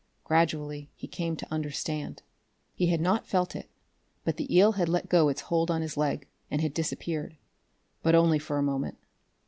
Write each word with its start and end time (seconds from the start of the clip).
Gradually 0.23 0.89
he 0.95 1.05
came 1.07 1.35
to 1.35 1.51
understand. 1.53 2.23
He 2.73 2.87
had 2.87 2.99
not 3.01 3.27
felt 3.27 3.55
it, 3.55 3.69
but 4.23 4.37
the 4.37 4.51
eel 4.57 4.71
had 4.71 4.89
let 4.89 5.09
go 5.09 5.29
its 5.29 5.41
hold 5.41 5.69
on 5.69 5.83
his 5.83 5.95
leg, 5.95 6.27
and 6.49 6.59
had 6.59 6.73
disappeared. 6.73 7.37
But 8.01 8.15
only 8.15 8.39
for 8.39 8.57
a 8.57 8.63
moment. 8.63 8.97